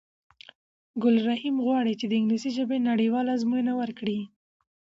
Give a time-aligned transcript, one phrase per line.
[1.01, 4.19] ګل رحیم غواړی چې د انګلیسی ژبی نړېواله آزموینه ورکړی